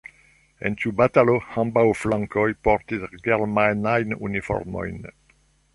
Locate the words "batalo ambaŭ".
1.01-1.83